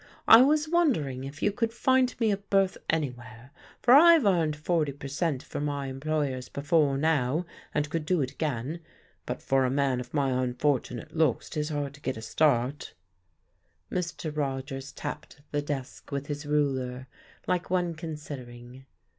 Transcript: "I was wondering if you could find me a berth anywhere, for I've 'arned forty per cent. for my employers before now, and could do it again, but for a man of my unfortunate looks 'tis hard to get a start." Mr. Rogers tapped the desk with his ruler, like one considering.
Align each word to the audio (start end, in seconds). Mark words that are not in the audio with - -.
"I 0.27 0.41
was 0.41 0.67
wondering 0.67 1.25
if 1.25 1.43
you 1.43 1.51
could 1.51 1.71
find 1.71 2.15
me 2.19 2.31
a 2.31 2.37
berth 2.37 2.75
anywhere, 2.89 3.51
for 3.83 3.93
I've 3.93 4.25
'arned 4.25 4.55
forty 4.55 4.93
per 4.93 5.07
cent. 5.07 5.43
for 5.43 5.59
my 5.61 5.85
employers 5.89 6.49
before 6.49 6.97
now, 6.97 7.45
and 7.71 7.87
could 7.87 8.03
do 8.03 8.19
it 8.21 8.31
again, 8.31 8.79
but 9.27 9.43
for 9.43 9.63
a 9.63 9.69
man 9.69 9.99
of 9.99 10.11
my 10.11 10.31
unfortunate 10.43 11.15
looks 11.15 11.51
'tis 11.51 11.69
hard 11.69 11.93
to 11.93 12.01
get 12.01 12.17
a 12.17 12.21
start." 12.23 12.95
Mr. 13.91 14.35
Rogers 14.35 14.91
tapped 14.91 15.41
the 15.51 15.61
desk 15.61 16.11
with 16.11 16.25
his 16.25 16.47
ruler, 16.47 17.05
like 17.47 17.69
one 17.69 17.93
considering. 17.93 18.87